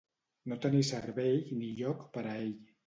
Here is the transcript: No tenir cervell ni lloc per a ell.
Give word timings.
No 0.53 0.57
tenir 0.63 0.81
cervell 0.89 1.39
ni 1.61 1.71
lloc 1.83 2.05
per 2.19 2.27
a 2.29 2.37
ell. 2.43 2.55